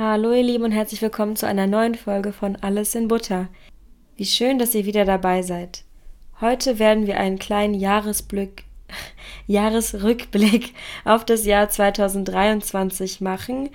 Hallo 0.00 0.32
ihr 0.32 0.44
Lieben 0.44 0.62
und 0.62 0.70
herzlich 0.70 1.02
willkommen 1.02 1.34
zu 1.34 1.44
einer 1.44 1.66
neuen 1.66 1.96
Folge 1.96 2.32
von 2.32 2.54
Alles 2.54 2.94
in 2.94 3.08
Butter. 3.08 3.48
Wie 4.14 4.26
schön, 4.26 4.60
dass 4.60 4.72
ihr 4.76 4.86
wieder 4.86 5.04
dabei 5.04 5.42
seid. 5.42 5.82
Heute 6.40 6.78
werden 6.78 7.08
wir 7.08 7.18
einen 7.18 7.40
kleinen 7.40 7.74
Jahresblick, 7.74 8.62
Jahresrückblick 9.48 10.72
auf 11.04 11.24
das 11.24 11.44
Jahr 11.44 11.68
2023 11.68 13.20
machen, 13.22 13.70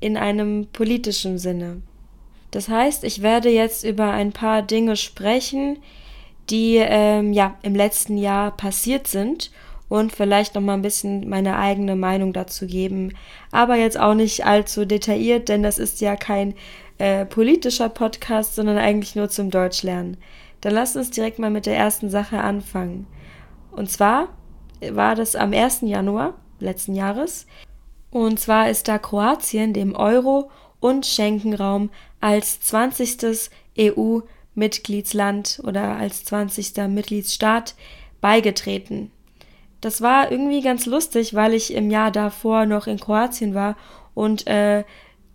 in 0.00 0.16
einem 0.16 0.66
politischen 0.72 1.36
Sinne. 1.36 1.82
Das 2.52 2.70
heißt, 2.70 3.04
ich 3.04 3.20
werde 3.20 3.50
jetzt 3.50 3.84
über 3.84 4.12
ein 4.12 4.32
paar 4.32 4.62
Dinge 4.62 4.96
sprechen, 4.96 5.76
die 6.48 6.76
ähm, 6.76 7.34
ja 7.34 7.54
im 7.60 7.74
letzten 7.74 8.16
Jahr 8.16 8.56
passiert 8.56 9.08
sind 9.08 9.50
und 9.88 10.12
vielleicht 10.12 10.54
noch 10.54 10.62
mal 10.62 10.74
ein 10.74 10.82
bisschen 10.82 11.28
meine 11.28 11.56
eigene 11.56 11.96
Meinung 11.96 12.32
dazu 12.32 12.66
geben, 12.66 13.14
aber 13.52 13.76
jetzt 13.76 13.98
auch 13.98 14.14
nicht 14.14 14.44
allzu 14.44 14.84
detailliert, 14.84 15.48
denn 15.48 15.62
das 15.62 15.78
ist 15.78 16.00
ja 16.00 16.16
kein 16.16 16.54
äh, 16.98 17.24
politischer 17.24 17.88
Podcast, 17.88 18.54
sondern 18.54 18.78
eigentlich 18.78 19.14
nur 19.14 19.28
zum 19.28 19.50
Deutschlernen. 19.50 20.16
Dann 20.60 20.74
lasst 20.74 20.96
uns 20.96 21.10
direkt 21.10 21.38
mal 21.38 21.50
mit 21.50 21.66
der 21.66 21.76
ersten 21.76 22.10
Sache 22.10 22.40
anfangen. 22.40 23.06
Und 23.70 23.90
zwar 23.90 24.28
war 24.80 25.14
das 25.14 25.36
am 25.36 25.52
1. 25.52 25.82
Januar 25.82 26.34
letzten 26.58 26.94
Jahres. 26.94 27.46
Und 28.10 28.40
zwar 28.40 28.70
ist 28.70 28.88
da 28.88 28.98
Kroatien 28.98 29.72
dem 29.74 29.94
Euro- 29.94 30.50
und 30.80 31.06
Schenkenraum 31.06 31.90
als 32.20 32.60
20. 32.60 33.50
EU-Mitgliedsland 33.78 35.60
oder 35.64 35.96
als 35.96 36.24
20. 36.24 36.88
Mitgliedsstaat 36.88 37.74
beigetreten. 38.20 39.10
Das 39.80 40.00
war 40.00 40.30
irgendwie 40.30 40.62
ganz 40.62 40.86
lustig, 40.86 41.34
weil 41.34 41.54
ich 41.54 41.74
im 41.74 41.90
Jahr 41.90 42.10
davor 42.10 42.66
noch 42.66 42.86
in 42.86 42.98
Kroatien 42.98 43.54
war 43.54 43.76
und 44.14 44.46
äh, 44.46 44.84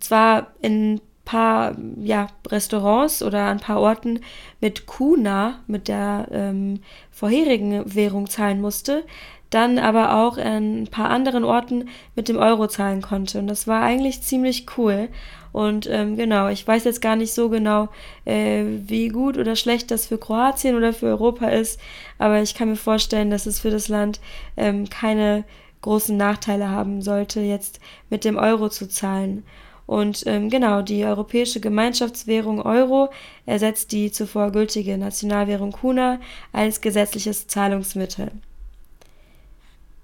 zwar 0.00 0.48
in 0.60 0.94
ein 0.94 1.00
paar 1.24 1.76
ja, 2.00 2.26
Restaurants 2.48 3.22
oder 3.22 3.46
ein 3.46 3.60
paar 3.60 3.80
Orten 3.80 4.20
mit 4.60 4.86
Kuna, 4.86 5.60
mit 5.66 5.88
der 5.88 6.28
ähm, 6.32 6.80
vorherigen 7.10 7.94
Währung 7.94 8.28
zahlen 8.28 8.60
musste, 8.60 9.04
dann 9.50 9.78
aber 9.78 10.16
auch 10.16 10.38
in 10.38 10.82
ein 10.82 10.88
paar 10.88 11.10
anderen 11.10 11.44
Orten 11.44 11.88
mit 12.16 12.28
dem 12.28 12.38
Euro 12.38 12.66
zahlen 12.66 13.02
konnte. 13.02 13.38
Und 13.38 13.46
das 13.46 13.66
war 13.66 13.82
eigentlich 13.82 14.22
ziemlich 14.22 14.66
cool. 14.76 15.08
Und 15.52 15.86
ähm, 15.90 16.16
genau, 16.16 16.48
ich 16.48 16.66
weiß 16.66 16.84
jetzt 16.84 17.02
gar 17.02 17.16
nicht 17.16 17.32
so 17.34 17.50
genau, 17.50 17.88
äh, 18.24 18.64
wie 18.86 19.08
gut 19.08 19.36
oder 19.36 19.54
schlecht 19.54 19.90
das 19.90 20.06
für 20.06 20.18
Kroatien 20.18 20.76
oder 20.76 20.92
für 20.94 21.06
Europa 21.06 21.48
ist, 21.48 21.78
aber 22.18 22.40
ich 22.40 22.54
kann 22.54 22.70
mir 22.70 22.76
vorstellen, 22.76 23.30
dass 23.30 23.46
es 23.46 23.60
für 23.60 23.70
das 23.70 23.88
Land 23.88 24.20
ähm, 24.56 24.88
keine 24.88 25.44
großen 25.82 26.16
Nachteile 26.16 26.70
haben 26.70 27.02
sollte, 27.02 27.40
jetzt 27.40 27.80
mit 28.08 28.24
dem 28.24 28.38
Euro 28.38 28.68
zu 28.70 28.88
zahlen. 28.88 29.44
Und 29.84 30.22
ähm, 30.26 30.48
genau, 30.48 30.80
die 30.80 31.04
europäische 31.04 31.60
Gemeinschaftswährung 31.60 32.62
Euro 32.62 33.10
ersetzt 33.44 33.92
die 33.92 34.10
zuvor 34.10 34.52
gültige 34.52 34.96
Nationalwährung 34.96 35.72
Kuna 35.72 36.18
als 36.52 36.80
gesetzliches 36.80 37.46
Zahlungsmittel. 37.48 38.30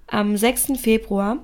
Am 0.05 0.37
6. 0.37 0.73
Februar 0.79 1.37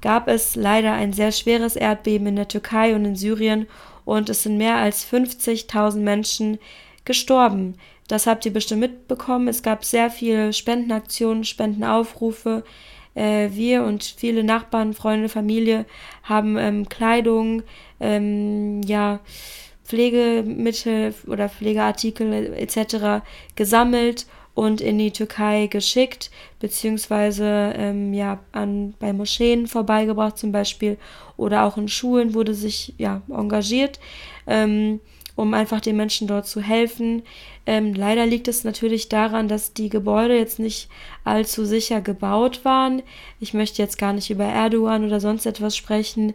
gab 0.00 0.28
es 0.28 0.56
leider 0.56 0.92
ein 0.92 1.12
sehr 1.12 1.32
schweres 1.32 1.76
Erdbeben 1.76 2.26
in 2.26 2.36
der 2.36 2.48
Türkei 2.48 2.94
und 2.94 3.04
in 3.04 3.16
Syrien 3.16 3.66
und 4.04 4.28
es 4.28 4.44
sind 4.44 4.56
mehr 4.56 4.76
als 4.76 5.06
50.000 5.06 5.98
Menschen 5.98 6.58
gestorben. 7.04 7.76
Das 8.08 8.26
habt 8.26 8.46
ihr 8.46 8.52
bestimmt 8.52 8.80
mitbekommen. 8.80 9.48
Es 9.48 9.62
gab 9.62 9.84
sehr 9.84 10.10
viele 10.10 10.52
Spendenaktionen, 10.52 11.44
Spendenaufrufe. 11.44 12.62
Äh, 13.14 13.50
wir 13.52 13.82
und 13.82 14.04
viele 14.04 14.44
Nachbarn, 14.44 14.94
Freunde, 14.94 15.28
Familie 15.28 15.86
haben 16.22 16.56
ähm, 16.56 16.88
Kleidung, 16.88 17.62
ähm, 17.98 18.82
ja, 18.82 19.20
Pflegemittel 19.84 21.14
oder 21.26 21.48
Pflegeartikel 21.48 22.54
etc. 22.54 23.24
gesammelt 23.54 24.26
und 24.56 24.80
in 24.80 24.98
die 24.98 25.10
Türkei 25.10 25.66
geschickt, 25.66 26.30
beziehungsweise 26.60 27.74
ähm, 27.76 28.14
ja, 28.14 28.40
an, 28.52 28.94
bei 28.98 29.12
Moscheen 29.12 29.66
vorbeigebracht 29.66 30.38
zum 30.38 30.50
Beispiel 30.50 30.96
oder 31.36 31.64
auch 31.64 31.76
in 31.76 31.88
Schulen 31.88 32.32
wurde 32.32 32.54
sich 32.54 32.94
ja 32.96 33.20
engagiert, 33.28 34.00
ähm, 34.46 35.00
um 35.34 35.52
einfach 35.52 35.82
den 35.82 35.98
Menschen 35.98 36.26
dort 36.26 36.46
zu 36.46 36.62
helfen. 36.62 37.22
Ähm, 37.66 37.92
leider 37.92 38.24
liegt 38.24 38.48
es 38.48 38.64
natürlich 38.64 39.10
daran, 39.10 39.46
dass 39.46 39.74
die 39.74 39.90
Gebäude 39.90 40.38
jetzt 40.38 40.58
nicht 40.58 40.88
allzu 41.22 41.66
sicher 41.66 42.00
gebaut 42.00 42.64
waren. 42.64 43.02
Ich 43.38 43.52
möchte 43.52 43.82
jetzt 43.82 43.98
gar 43.98 44.14
nicht 44.14 44.30
über 44.30 44.44
Erdogan 44.46 45.04
oder 45.04 45.20
sonst 45.20 45.44
etwas 45.44 45.76
sprechen, 45.76 46.32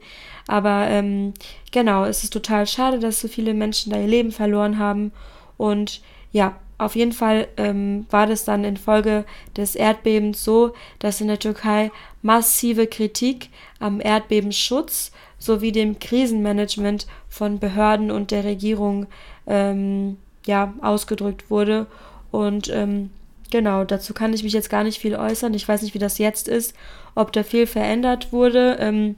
aber 0.47 0.85
ähm, 0.89 1.33
genau, 1.71 2.05
es 2.05 2.23
ist 2.23 2.33
total 2.33 2.67
schade, 2.67 2.99
dass 2.99 3.19
so 3.19 3.27
viele 3.27 3.55
Menschen 3.55 3.91
da 3.91 3.99
ihr 3.99 4.05
Leben 4.05 4.31
verloren 4.31 4.77
haben 4.77 5.11
und 5.57 6.03
ja, 6.31 6.55
auf 6.81 6.95
jeden 6.95 7.11
Fall 7.11 7.47
ähm, 7.57 8.07
war 8.09 8.25
das 8.25 8.43
dann 8.43 8.63
infolge 8.63 9.23
des 9.55 9.75
Erdbebens 9.75 10.43
so, 10.43 10.73
dass 10.97 11.21
in 11.21 11.27
der 11.27 11.37
Türkei 11.37 11.91
massive 12.23 12.87
Kritik 12.87 13.49
am 13.79 14.01
Erdbebenschutz 14.01 15.11
sowie 15.37 15.71
dem 15.71 15.99
Krisenmanagement 15.99 17.05
von 17.29 17.59
Behörden 17.59 18.09
und 18.09 18.31
der 18.31 18.43
Regierung 18.43 19.05
ähm, 19.45 20.17
ja, 20.47 20.73
ausgedrückt 20.81 21.51
wurde. 21.51 21.85
Und 22.31 22.69
ähm, 22.69 23.11
genau, 23.51 23.83
dazu 23.83 24.15
kann 24.15 24.33
ich 24.33 24.43
mich 24.43 24.53
jetzt 24.53 24.71
gar 24.71 24.83
nicht 24.83 24.99
viel 24.99 25.15
äußern. 25.15 25.53
Ich 25.53 25.67
weiß 25.67 25.83
nicht, 25.83 25.93
wie 25.93 25.99
das 25.99 26.17
jetzt 26.17 26.47
ist, 26.47 26.73
ob 27.13 27.31
da 27.31 27.43
viel 27.43 27.67
verändert 27.67 28.33
wurde. 28.33 28.77
Ähm, 28.79 29.17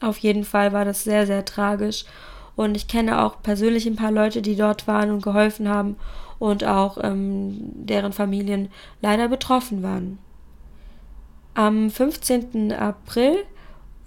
auf 0.00 0.18
jeden 0.18 0.44
Fall 0.44 0.72
war 0.72 0.84
das 0.84 1.04
sehr, 1.04 1.28
sehr 1.28 1.44
tragisch. 1.44 2.06
Und 2.56 2.76
ich 2.76 2.88
kenne 2.88 3.22
auch 3.24 3.42
persönlich 3.42 3.86
ein 3.86 3.96
paar 3.96 4.12
Leute, 4.12 4.42
die 4.42 4.56
dort 4.56 4.86
waren 4.86 5.10
und 5.10 5.22
geholfen 5.22 5.68
haben 5.68 5.96
und 6.38 6.64
auch 6.64 6.98
ähm, 7.02 7.56
deren 7.74 8.12
Familien 8.12 8.68
leider 9.00 9.28
betroffen 9.28 9.82
waren. 9.82 10.18
Am 11.54 11.90
15. 11.90 12.72
April 12.72 13.36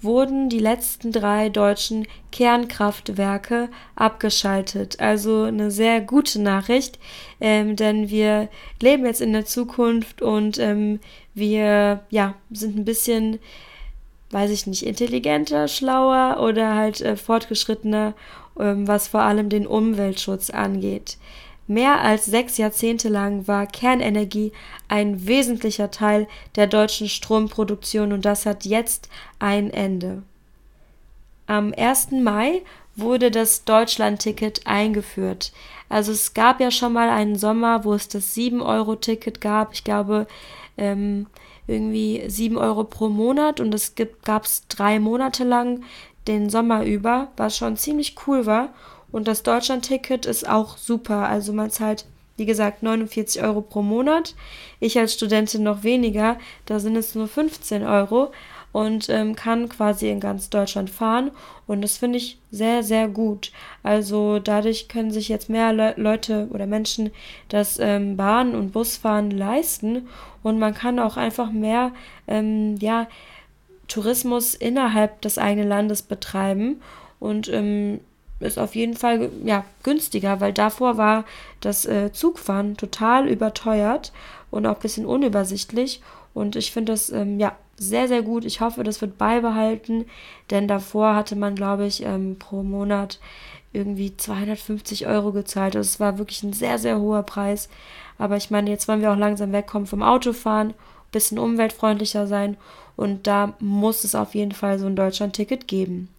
wurden 0.01 0.50
die 0.50 0.59
letzten 0.59 1.11
drei 1.11 1.50
deutschen 1.50 2.07
Kernkraftwerke 2.31 3.69
abgeschaltet. 3.95 5.00
Also 5.00 5.44
eine 5.44 5.72
sehr 5.72 6.01
gute 6.01 6.41
Nachricht, 6.41 7.00
ähm, 7.41 7.75
denn 7.75 8.09
wir 8.09 8.50
leben 8.81 9.05
jetzt 9.05 9.22
in 9.22 9.34
der 9.34 9.45
Zukunft 9.45 10.22
und 10.22 10.57
ähm, 10.59 11.00
wir 11.34 12.01
ja, 12.09 12.35
sind 12.51 12.78
ein 12.78 12.85
bisschen, 12.85 13.39
weiß 14.31 14.51
ich 14.51 14.67
nicht, 14.67 14.85
intelligenter, 14.85 15.67
schlauer 15.67 16.39
oder 16.41 16.75
halt 16.75 17.01
äh, 17.01 17.15
fortgeschrittener, 17.15 18.13
ähm, 18.59 18.87
was 18.87 19.07
vor 19.07 19.21
allem 19.21 19.49
den 19.49 19.67
Umweltschutz 19.67 20.49
angeht. 20.49 21.17
Mehr 21.67 22.01
als 22.01 22.25
sechs 22.25 22.57
Jahrzehnte 22.57 23.09
lang 23.09 23.47
war 23.47 23.65
Kernenergie 23.65 24.51
ein 24.87 25.25
wesentlicher 25.25 25.89
Teil 25.89 26.27
der 26.55 26.67
deutschen 26.67 27.09
Stromproduktion 27.09 28.13
und 28.13 28.23
das 28.23 28.45
hat 28.45 28.65
jetzt 28.65 29.09
ein 29.39 29.71
Ende. 29.71 30.21
Am 31.47 31.73
1. 31.75 32.11
Mai 32.11 32.61
wurde 32.95 33.31
das 33.31 33.65
Deutschland-Ticket 33.65 34.61
eingeführt. 34.65 35.51
Also 35.89 36.11
es 36.11 36.33
gab 36.33 36.59
ja 36.59 36.71
schon 36.71 36.93
mal 36.93 37.09
einen 37.09 37.35
Sommer, 37.35 37.83
wo 37.83 37.93
es 37.93 38.07
das 38.07 38.35
7-Euro-Ticket 38.35 39.41
gab. 39.41 39.73
Ich 39.73 39.83
glaube, 39.83 40.27
ähm, 40.77 41.27
irgendwie 41.67 42.23
7 42.27 42.57
Euro 42.57 42.83
pro 42.83 43.09
Monat 43.09 43.59
und 43.59 43.73
es 43.73 43.93
gab 44.23 44.45
es 44.45 44.67
drei 44.67 44.99
Monate 44.99 45.43
lang 45.43 45.83
den 46.27 46.49
Sommer 46.49 46.83
über, 46.83 47.29
was 47.37 47.57
schon 47.57 47.77
ziemlich 47.77 48.15
cool 48.25 48.45
war. 48.45 48.73
Und 49.11 49.27
das 49.27 49.43
Deutschland-Ticket 49.43 50.25
ist 50.25 50.47
auch 50.47 50.77
super. 50.77 51.27
Also 51.27 51.53
man 51.53 51.69
zahlt, 51.69 52.05
wie 52.38 52.46
gesagt, 52.46 52.84
49 52.84 53.41
Euro 53.41 53.62
pro 53.62 53.81
Monat. 53.81 54.35
Ich 54.79 54.97
als 54.97 55.13
Studentin 55.13 55.63
noch 55.63 55.84
weniger. 55.84 56.38
Da 56.66 56.79
sind 56.79 56.96
es 56.96 57.16
nur 57.16 57.28
15 57.28 57.84
Euro 57.84 58.31
und 58.75 59.07
ähm, 59.07 59.38
kann 59.38 59.69
quasi 59.69 60.09
in 60.09 60.19
ganz 60.19 60.50
Deutschland 60.50 60.90
fahren. 60.90 61.31
Und 61.66 61.81
das 61.81 61.96
finde 61.96 62.18
ich 62.18 62.38
sehr, 62.51 62.84
sehr 62.84 63.08
gut. 63.08 63.53
Also 63.84 64.40
dadurch 64.40 64.90
können 64.90 65.11
sich 65.11 65.29
jetzt 65.29 65.49
mehr 65.49 65.72
Le 65.72 65.93
Leute 65.96 66.49
oder 66.52 66.67
Menschen 66.67 67.11
das 67.47 67.79
ähm, 67.79 68.17
Bahn- 68.17 68.53
und 68.53 68.73
Busfahren 68.73 69.31
leisten. 69.31 70.09
Und 70.43 70.59
man 70.59 70.73
kann 70.73 70.99
auch 70.99 71.16
einfach 71.16 71.52
mehr, 71.52 71.93
ähm, 72.28 72.76
ja, 72.81 73.08
Tourismus 73.88 74.55
innerhalb 74.55 75.22
des 75.22 75.38
eigenen 75.38 75.70
Landes 75.70 76.02
betreiben. 76.02 76.81
Und 77.22 77.47
ähm, 77.47 78.02
ist 78.40 78.59
auf 78.59 78.76
jeden 78.76 78.96
Fall 78.96 79.29
ja, 79.43 79.64
günstiger, 79.84 80.41
weil 80.41 80.53
davor 80.53 80.97
war 80.97 81.26
das 81.61 81.85
äh, 81.85 82.11
Zugfahren 82.11 82.78
total 82.78 83.28
überteuert 83.28 84.11
und 84.52 84.66
auch 84.66 84.76
ein 84.76 84.82
bisschen 84.82 85.05
unübersichtlich. 85.05 86.02
Und 86.34 86.55
ich 86.55 86.72
finde 86.72 86.91
das 86.91 87.09
ähm, 87.09 87.40
ja 87.40 87.55
sehr, 87.78 88.08
sehr 88.08 88.22
gut. 88.22 88.46
Ich 88.46 88.61
hoffe, 88.61 88.84
das 88.84 89.02
wird 89.02 89.17
beibehalten, 89.17 90.05
denn 90.49 90.67
davor 90.67 91.16
hatte 91.16 91.35
man, 91.35 91.55
glaube 91.55 91.85
ich, 91.85 92.03
ähm, 92.03 92.37
pro 92.37 92.64
Monat 92.64 93.20
irgendwie 93.73 94.16
250 94.16 95.08
Euro 95.08 95.31
gezahlt. 95.31 95.76
Also 95.76 95.88
es 95.88 95.99
war 95.99 96.17
wirklich 96.17 96.43
ein 96.43 96.53
sehr, 96.53 96.79
sehr 96.79 96.99
hoher 96.99 97.23
Preis. 97.23 97.70
Aber 98.17 98.38
ich 98.38 98.49
meine, 98.49 98.70
jetzt 98.70 98.88
wollen 98.88 99.02
wir 99.02 99.11
auch 99.11 99.17
langsam 99.17 99.52
wegkommen 99.52 99.88
vom 99.88 100.02
Autofahren, 100.02 100.70
ein 100.70 100.76
bisschen 101.11 101.38
umweltfreundlicher 101.38 102.28
sein. 102.28 102.58
Und 102.96 103.28
da 103.28 103.53
muss 103.59 104.05
es 104.05 104.16
auf 104.16 104.35
jeden 104.35 104.53
Fall 104.53 104.79
so 104.79 104.85
ein 104.85 104.96
Deutschland-Ticket 104.96 105.67
geben. 105.67 106.09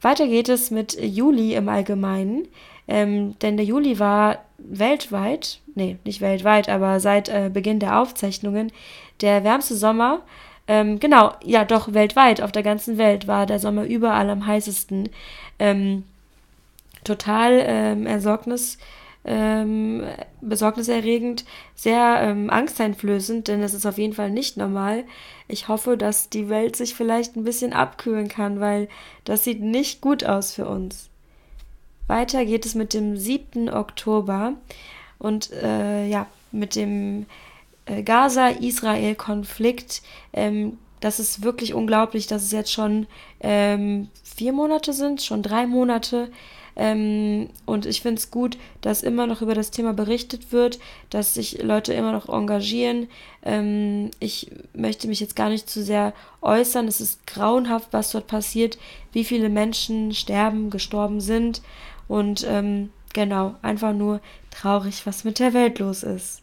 Weiter 0.00 0.26
geht 0.26 0.48
es 0.48 0.70
mit 0.70 0.98
Juli 1.00 1.54
im 1.54 1.68
Allgemeinen, 1.68 2.46
ähm, 2.86 3.38
denn 3.40 3.56
der 3.56 3.66
Juli 3.66 3.98
war 3.98 4.38
weltweit, 4.58 5.60
nee, 5.74 5.98
nicht 6.04 6.20
weltweit, 6.20 6.68
aber 6.68 7.00
seit 7.00 7.28
äh, 7.28 7.50
Beginn 7.52 7.80
der 7.80 8.00
Aufzeichnungen 8.00 8.72
der 9.20 9.44
wärmste 9.44 9.74
Sommer. 9.74 10.20
Ähm, 10.66 11.00
genau, 11.00 11.32
ja, 11.44 11.64
doch 11.64 11.94
weltweit, 11.94 12.42
auf 12.42 12.52
der 12.52 12.62
ganzen 12.62 12.98
Welt 12.98 13.26
war 13.26 13.46
der 13.46 13.58
Sommer 13.58 13.84
überall 13.84 14.28
am 14.30 14.46
heißesten. 14.46 15.08
Ähm, 15.58 16.04
total 17.04 17.62
ähm, 17.64 18.06
Ersorgnis, 18.06 18.78
ähm, 19.28 20.04
besorgniserregend, 20.40 21.44
sehr 21.74 22.20
ähm, 22.22 22.48
angsteinflößend, 22.48 23.46
denn 23.46 23.62
es 23.62 23.74
ist 23.74 23.84
auf 23.84 23.98
jeden 23.98 24.14
Fall 24.14 24.30
nicht 24.30 24.56
normal. 24.56 25.04
Ich 25.48 25.68
hoffe, 25.68 25.98
dass 25.98 26.30
die 26.30 26.48
Welt 26.48 26.76
sich 26.76 26.94
vielleicht 26.94 27.36
ein 27.36 27.44
bisschen 27.44 27.74
abkühlen 27.74 28.28
kann, 28.28 28.58
weil 28.58 28.88
das 29.24 29.44
sieht 29.44 29.60
nicht 29.60 30.00
gut 30.00 30.24
aus 30.24 30.52
für 30.52 30.66
uns. 30.66 31.10
Weiter 32.06 32.46
geht 32.46 32.64
es 32.64 32.74
mit 32.74 32.94
dem 32.94 33.18
7. 33.18 33.68
Oktober 33.68 34.54
und 35.18 35.52
äh, 35.52 36.06
ja, 36.06 36.26
mit 36.50 36.74
dem 36.74 37.26
äh, 37.84 38.02
Gaza-Israel-Konflikt. 38.02 40.00
Ähm, 40.32 40.78
das 41.00 41.20
ist 41.20 41.42
wirklich 41.42 41.74
unglaublich, 41.74 42.26
dass 42.26 42.42
es 42.42 42.52
jetzt 42.52 42.72
schon 42.72 43.06
ähm, 43.40 44.08
vier 44.38 44.52
Monate 44.52 44.92
sind, 44.92 45.20
schon 45.20 45.42
drei 45.42 45.66
Monate. 45.66 46.30
Ähm, 46.76 47.48
und 47.66 47.86
ich 47.86 48.02
finde 48.02 48.20
es 48.20 48.30
gut, 48.30 48.56
dass 48.82 49.02
immer 49.02 49.26
noch 49.26 49.42
über 49.42 49.54
das 49.54 49.72
Thema 49.72 49.92
berichtet 49.92 50.52
wird, 50.52 50.78
dass 51.10 51.34
sich 51.34 51.60
Leute 51.60 51.92
immer 51.92 52.12
noch 52.12 52.28
engagieren. 52.28 53.08
Ähm, 53.42 54.12
ich 54.20 54.52
möchte 54.74 55.08
mich 55.08 55.18
jetzt 55.18 55.34
gar 55.34 55.48
nicht 55.48 55.68
zu 55.68 55.82
sehr 55.82 56.14
äußern. 56.40 56.86
Es 56.86 57.00
ist 57.00 57.26
grauenhaft, 57.26 57.88
was 57.90 58.12
dort 58.12 58.28
passiert, 58.28 58.78
wie 59.12 59.24
viele 59.24 59.48
Menschen 59.48 60.14
sterben, 60.14 60.70
gestorben 60.70 61.20
sind. 61.20 61.62
Und 62.06 62.46
ähm, 62.48 62.90
genau, 63.12 63.56
einfach 63.60 63.92
nur 63.92 64.20
traurig, 64.52 65.04
was 65.04 65.24
mit 65.24 65.40
der 65.40 65.54
Welt 65.54 65.80
los 65.80 66.04
ist. 66.04 66.42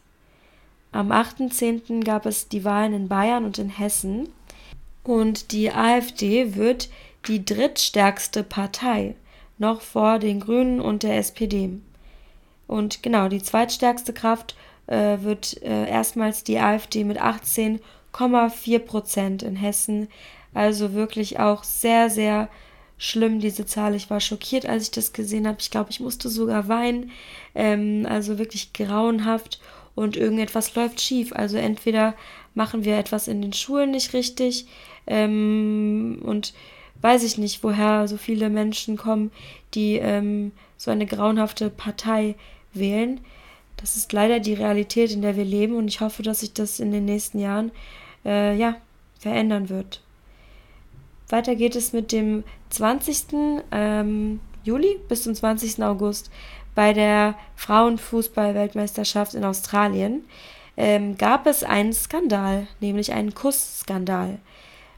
Am 0.92 1.12
8.10. 1.12 2.04
gab 2.04 2.26
es 2.26 2.48
die 2.48 2.62
Wahlen 2.62 2.92
in 2.92 3.08
Bayern 3.08 3.46
und 3.46 3.58
in 3.58 3.70
Hessen. 3.70 4.28
Und 5.02 5.52
die 5.52 5.72
AfD 5.72 6.56
wird 6.56 6.90
die 7.28 7.44
drittstärkste 7.44 8.42
Partei 8.42 9.14
noch 9.58 9.80
vor 9.80 10.18
den 10.18 10.40
Grünen 10.40 10.80
und 10.80 11.02
der 11.02 11.16
SPD. 11.18 11.70
Und 12.66 13.02
genau, 13.02 13.28
die 13.28 13.42
zweitstärkste 13.42 14.12
Kraft 14.12 14.56
äh, 14.86 15.18
wird 15.20 15.62
äh, 15.62 15.88
erstmals 15.88 16.44
die 16.44 16.58
AfD 16.58 17.04
mit 17.04 17.20
18,4 17.20 18.78
Prozent 18.80 19.42
in 19.42 19.56
Hessen. 19.56 20.08
Also 20.54 20.94
wirklich 20.94 21.38
auch 21.38 21.64
sehr, 21.64 22.10
sehr 22.10 22.48
schlimm, 22.98 23.40
diese 23.40 23.66
Zahl. 23.66 23.94
Ich 23.94 24.10
war 24.10 24.20
schockiert, 24.20 24.66
als 24.66 24.84
ich 24.84 24.90
das 24.90 25.12
gesehen 25.12 25.46
habe. 25.46 25.58
Ich 25.60 25.70
glaube, 25.70 25.90
ich 25.90 26.00
musste 26.00 26.28
sogar 26.28 26.68
weinen. 26.68 27.10
Ähm, 27.54 28.06
also 28.08 28.38
wirklich 28.38 28.72
grauenhaft 28.72 29.60
und 29.94 30.16
irgendetwas 30.16 30.74
läuft 30.74 31.00
schief. 31.00 31.32
Also 31.34 31.56
entweder 31.56 32.14
machen 32.54 32.84
wir 32.84 32.98
etwas 32.98 33.28
in 33.28 33.42
den 33.42 33.52
Schulen 33.52 33.90
nicht 33.90 34.12
richtig 34.12 34.66
ähm, 35.06 36.20
und 36.22 36.54
weiß 37.02 37.22
ich 37.22 37.38
nicht, 37.38 37.62
woher 37.62 38.08
so 38.08 38.16
viele 38.16 38.50
Menschen 38.50 38.96
kommen, 38.96 39.30
die 39.74 39.96
ähm, 39.96 40.52
so 40.76 40.90
eine 40.90 41.06
grauenhafte 41.06 41.70
Partei 41.70 42.34
wählen. 42.72 43.20
Das 43.76 43.96
ist 43.96 44.12
leider 44.12 44.40
die 44.40 44.54
Realität, 44.54 45.12
in 45.12 45.22
der 45.22 45.36
wir 45.36 45.44
leben 45.44 45.76
und 45.76 45.88
ich 45.88 46.00
hoffe, 46.00 46.22
dass 46.22 46.40
sich 46.40 46.52
das 46.52 46.80
in 46.80 46.92
den 46.92 47.04
nächsten 47.04 47.38
Jahren 47.38 47.70
äh, 48.24 48.56
ja, 48.56 48.76
verändern 49.18 49.68
wird. 49.68 50.02
Weiter 51.28 51.54
geht 51.56 51.76
es 51.76 51.92
mit 51.92 52.12
dem 52.12 52.44
20. 52.70 53.26
Ähm, 53.72 54.40
Juli 54.64 54.98
bis 55.08 55.24
zum 55.24 55.34
20. 55.34 55.82
August 55.82 56.30
bei 56.74 56.92
der 56.92 57.34
Frauenfußball-Weltmeisterschaft 57.56 59.34
in 59.34 59.44
Australien 59.44 60.24
ähm, 60.76 61.16
gab 61.16 61.46
es 61.46 61.64
einen 61.64 61.92
Skandal, 61.92 62.66
nämlich 62.80 63.12
einen 63.12 63.34
Kussskandal. 63.34 64.38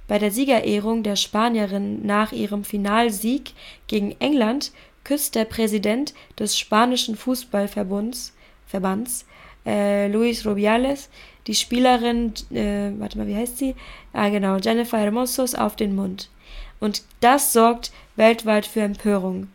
Bei 0.09 0.19
der 0.19 0.31
Siegerehrung 0.31 1.03
der 1.03 1.17
Spanierin 1.17 2.05
nach 2.05 2.33
ihrem 2.33 2.65
Finalsieg 2.65 3.53
gegen 3.87 4.17
England 4.19 4.73
küsst 5.05 5.35
der 5.35 5.45
Präsident 5.45 6.15
des 6.39 6.59
spanischen 6.59 7.15
Fußballverbunds 7.15 8.33
Verbands, 8.67 9.27
äh, 9.65 10.09
Luis 10.09 10.45
Rubiales, 10.47 11.09
die 11.47 11.55
Spielerin, 11.55 12.35
äh, 12.51 12.91
warte 12.99 13.17
mal, 13.19 13.27
wie 13.27 13.37
heißt 13.37 13.59
sie? 13.59 13.75
Ah, 14.13 14.29
genau, 14.29 14.57
Jennifer 14.57 14.99
Hermosos 14.99 15.55
auf 15.55 15.77
den 15.77 15.95
Mund. 15.95 16.29
Und 16.81 17.03
das 17.21 17.53
sorgt 17.53 17.91
weltweit 18.17 18.67
für 18.67 18.83
Empörung. 18.83 19.49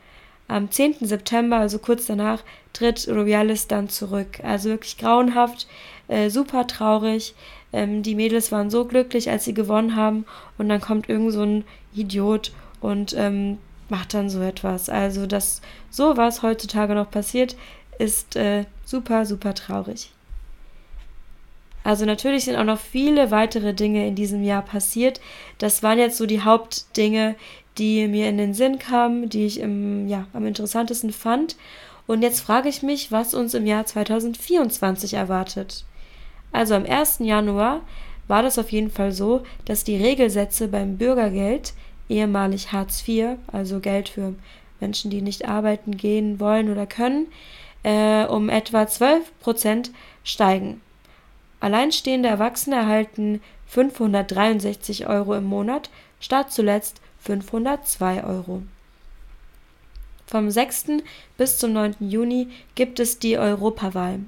Am 0.48 0.70
10. 0.70 1.06
September, 1.06 1.58
also 1.58 1.80
kurz 1.80 2.08
danach, 2.08 2.44
tritt 2.74 3.08
Rubiales 3.08 3.68
dann 3.68 3.90
zurück. 3.90 4.40
Also 4.44 4.70
wirklich 4.70 4.98
grauenhaft, 4.98 5.68
äh, 6.08 6.30
super 6.30 6.68
traurig. 6.68 7.34
Ähm, 7.74 8.04
die 8.04 8.16
Mädels 8.16 8.52
waren 8.52 8.70
so 8.70 8.86
glücklich, 8.86 9.30
als 9.30 9.46
sie 9.46 9.54
gewonnen 9.54 9.96
haben. 9.96 10.26
Und 10.58 10.70
dann 10.70 10.80
kommt 10.80 11.10
irgend 11.10 11.34
so 11.34 11.44
ein 11.44 11.66
Idiot 11.94 12.54
und 12.80 13.14
ähm, 13.18 13.58
macht 13.90 14.14
dann 14.14 14.30
so 14.30 14.42
etwas. 14.42 14.90
Also, 14.90 15.26
dass 15.26 15.62
sowas 15.90 16.44
heutzutage 16.44 16.96
noch 16.96 17.12
passiert, 17.12 17.56
ist 18.00 18.36
äh, 18.36 18.66
super, 18.86 19.26
super 19.26 19.54
traurig. 19.54 20.12
Also 21.84 22.06
natürlich 22.06 22.46
sind 22.46 22.56
auch 22.56 22.64
noch 22.64 22.80
viele 22.80 23.30
weitere 23.30 23.74
Dinge 23.74 24.08
in 24.08 24.16
diesem 24.16 24.44
Jahr 24.44 24.62
passiert. 24.62 25.20
Das 25.58 25.84
waren 25.84 26.00
jetzt 26.00 26.18
so 26.18 26.26
die 26.26 26.42
Hauptdinge, 26.42 27.36
die 27.78 28.08
mir 28.08 28.30
in 28.30 28.38
den 28.38 28.54
Sinn 28.54 28.80
kamen, 28.80 29.30
die 29.30 29.46
ich 29.46 29.60
im, 29.60 30.08
ja, 30.08 30.26
am 30.34 30.46
interessantesten 30.46 31.12
fand. 31.12 31.58
Und 32.08 32.22
jetzt 32.22 32.40
frage 32.40 32.70
ich 32.70 32.84
mich, 32.84 33.12
was 33.12 33.34
uns 33.34 33.54
im 33.54 33.66
Jahr 33.66 33.86
2024 33.86 35.16
erwartet. 35.16 35.84
Also 36.54 36.76
am 36.76 36.86
1. 36.86 37.20
Januar 37.20 37.82
war 38.28 38.42
das 38.42 38.58
auf 38.58 38.72
jeden 38.72 38.92
Fall 38.92 39.12
so, 39.12 39.44
dass 39.66 39.84
die 39.84 39.98
Regelsätze 39.98 40.70
beim 40.70 40.98
Bürgergeld, 40.98 41.74
ehemalig 42.08 42.72
Hartz 42.72 43.06
IV, 43.06 43.38
also 43.48 43.80
Geld 43.80 44.08
für 44.08 44.36
Menschen, 44.80 45.12
die 45.12 45.22
nicht 45.22 45.48
arbeiten 45.48 45.98
gehen 45.98 46.40
wollen 46.40 46.72
oder 46.72 46.86
können, 46.86 47.28
äh, 47.84 48.26
um 48.26 48.50
etwa 48.50 48.88
12 48.88 49.32
Prozent 49.40 49.92
steigen. 50.24 50.82
Alleinstehende 51.60 52.30
Erwachsene 52.30 52.78
erhalten 52.78 53.42
563 53.68 55.08
Euro 55.08 55.34
im 55.34 55.46
Monat, 55.46 55.90
statt 56.20 56.52
zuletzt 56.52 57.02
502 57.20 58.24
Euro. 58.24 58.64
Vom 60.28 60.50
6. 60.50 61.04
bis 61.38 61.58
zum 61.58 61.74
9. 61.74 61.96
Juni 62.00 62.50
gibt 62.76 63.00
es 63.00 63.20
die 63.20 63.38
Europawahl. 63.38 64.20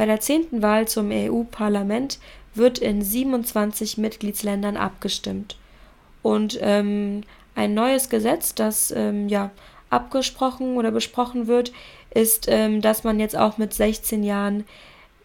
Bei 0.00 0.06
der 0.06 0.18
zehnten 0.18 0.62
Wahl 0.62 0.88
zum 0.88 1.10
EU-Parlament 1.12 2.20
wird 2.54 2.78
in 2.78 3.02
27 3.02 3.98
Mitgliedsländern 3.98 4.78
abgestimmt. 4.78 5.58
Und 6.22 6.58
ähm, 6.62 7.20
ein 7.54 7.74
neues 7.74 8.08
Gesetz, 8.08 8.54
das 8.54 8.94
ähm, 8.96 9.28
ja 9.28 9.50
abgesprochen 9.90 10.78
oder 10.78 10.90
besprochen 10.90 11.48
wird, 11.48 11.74
ist, 12.14 12.46
ähm, 12.48 12.80
dass 12.80 13.04
man 13.04 13.20
jetzt 13.20 13.36
auch 13.36 13.58
mit 13.58 13.74
16 13.74 14.24
Jahren 14.24 14.64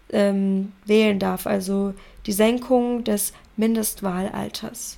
ähm, 0.10 0.74
wählen 0.86 1.20
darf, 1.20 1.48
also 1.48 1.94
die 2.26 2.34
Senkung 2.34 3.06
des 3.06 3.32
Mindestwahlalters. 3.56 4.98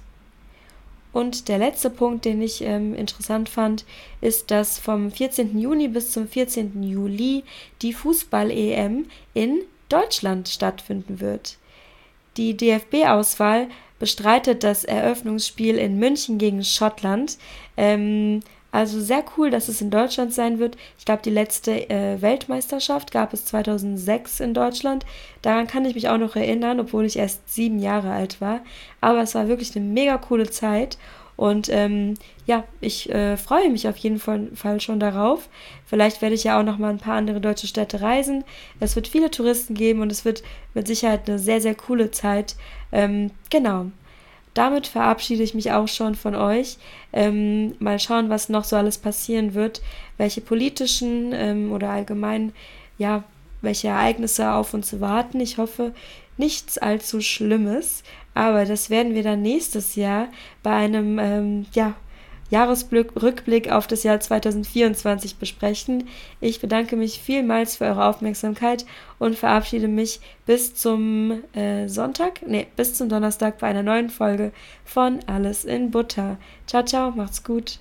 Und 1.18 1.48
der 1.48 1.58
letzte 1.58 1.90
Punkt, 1.90 2.26
den 2.26 2.44
ich 2.44 2.62
ähm, 2.62 2.94
interessant 2.94 3.50
fand, 3.50 3.86
ist, 4.22 4.52
dass 4.52 4.78
vom 4.78 5.10
14. 5.10 5.58
Juni 5.58 5.88
bis 5.88 6.12
zum 6.12 6.28
14. 6.28 6.84
Juli 6.84 7.44
die 7.82 7.94
Fußball-EM 7.94 9.08
in 9.34 9.62
Deutschland 9.90 10.48
stattfinden 10.48 11.20
wird. 11.20 11.58
Die 12.38 12.56
DFB-Auswahl 12.56 13.68
bestreitet 13.98 14.64
das 14.64 14.84
Eröffnungsspiel 14.84 15.80
in 15.80 15.98
München 15.98 16.38
gegen 16.38 16.64
Schottland. 16.64 17.40
Ähm, 17.78 18.42
also 18.77 19.01
sehr 19.01 19.25
cool, 19.36 19.50
dass 19.50 19.69
es 19.69 19.81
in 19.81 19.89
Deutschland 19.89 20.31
sein 20.31 20.60
wird. 20.60 20.77
Ich 21.00 21.05
glaube, 21.05 21.24
die 21.24 21.31
letzte 21.31 21.89
äh, 21.89 22.22
Weltmeisterschaft 22.22 23.12
gab 23.12 23.34
es 23.34 23.43
2006 23.46 24.39
in 24.39 24.53
Deutschland. 24.53 25.03
Daran 25.41 25.65
kann 25.65 25.84
ich 25.84 25.96
mich 25.96 26.10
auch 26.10 26.19
noch 26.19 26.36
erinnern, 26.36 26.79
obwohl 26.79 27.03
ich 27.03 27.17
erst 27.17 27.51
sieben 27.51 27.79
Jahre 27.79 28.12
alt 28.12 28.39
war. 28.39 28.60
Aber 29.01 29.24
es 29.24 29.34
war 29.34 29.48
wirklich 29.48 29.75
eine 29.75 29.84
mega 29.84 30.19
coole 30.19 30.48
Zeit. 30.51 31.00
Und 31.36 31.69
ähm, 31.69 32.19
ja, 32.46 32.65
ich 32.79 33.10
äh, 33.10 33.36
freue 33.38 33.72
mich 33.72 33.88
auf 33.88 33.98
jeden 33.98 34.19
Fall 34.19 34.79
schon 34.79 35.00
darauf. 35.00 35.50
Vielleicht 35.88 36.22
werde 36.22 36.36
ich 36.36 36.43
ja 36.43 36.60
auch 36.60 36.63
noch 36.63 36.77
mal 36.77 36.91
ein 36.91 37.00
paar 37.00 37.17
andere 37.17 37.41
deutsche 37.41 37.65
Städte 37.65 38.01
reisen. 38.01 38.43
Es 38.79 38.96
wird 38.96 39.07
viele 39.07 39.31
Touristen 39.31 39.74
geben 39.74 40.01
und 40.03 40.12
es 40.12 40.24
wird 40.24 40.43
mit 40.75 40.86
Sicherheit 40.86 41.27
eine 41.27 41.39
sehr, 41.39 41.62
sehr 41.62 41.74
coole 41.74 42.12
Zeit. 42.12 42.55
Ähm, 42.91 43.31
genau 43.50 43.88
damit 44.58 44.88
verabschiede 44.88 45.44
ich 45.44 45.54
mich 45.54 45.72
auch 45.72 45.88
schon 45.88 46.16
von 46.16 46.36
euch. 46.36 46.78
Ähm, 47.14 47.76
mal 47.80 48.00
schauen, 48.00 48.30
was 48.30 48.50
noch 48.50 48.64
so 48.64 48.76
alles 48.76 48.98
passieren 48.98 49.54
wird, 49.54 49.82
welche 50.18 50.42
politischen 50.42 51.32
ähm, 51.34 51.72
oder 51.72 51.90
allgemein, 51.90 52.54
ja, 52.98 53.24
welche 53.62 53.90
Ereignisse 53.90 54.52
auf 54.52 54.74
uns 54.74 55.00
warten. 55.00 55.40
Ich 55.40 55.58
hoffe, 55.58 55.94
nichts 56.38 56.78
allzu 56.78 57.22
Schlimmes, 57.22 58.04
aber 58.34 58.66
das 58.66 58.90
werden 58.90 59.16
wir 59.16 59.24
dann 59.24 59.42
nächstes 59.42 59.96
Jahr 59.96 60.28
bei 60.64 60.74
einem, 60.76 61.20
ähm, 61.20 61.66
ja, 61.74 61.96
Jahresrückblick 62.50 63.72
auf 63.72 63.88
das 63.88 64.04
Jahr 64.04 64.20
2024 64.20 65.38
besprechen. 65.38 66.08
Ich 66.39 66.62
bedanke 66.62 66.96
mich 66.96 67.22
vielmals 67.22 67.77
für 67.77 67.86
eure 67.86 68.06
Aufmerksamkeit 68.06 68.86
und 69.20 69.36
verabschiede 69.38 69.88
mich 69.88 70.20
bis 70.46 70.75
zum 70.75 71.44
äh, 71.54 71.88
Sonntag, 71.88 72.42
nee, 72.46 72.68
bis 72.75 72.94
zum 72.94 73.10
Donnerstag 73.10 73.60
bei 73.60 73.68
einer 73.68 73.84
neuen 73.84 74.10
Folge 74.10 74.51
von 74.86 75.20
Alles 75.27 75.66
in 75.66 75.92
Butter. 75.92 76.38
Ciao, 76.66 76.84
ciao, 76.84 77.12
macht's 77.12 77.44
gut. 77.44 77.80